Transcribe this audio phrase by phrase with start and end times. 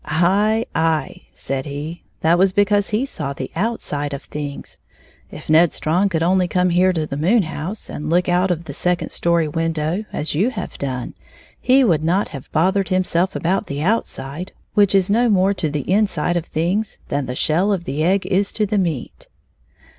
[0.05, 4.79] "Aye, aye," said he," that was because he saw the outside of things.
[5.29, 8.63] K Ned Strong could only come here to the moon house, and look out of
[8.65, 11.13] the second story window, as you have done,
[11.59, 15.87] he would not have bothered himself about the outside, which is no more to the
[15.87, 19.27] inside of things than the shell of the egg is to the meat."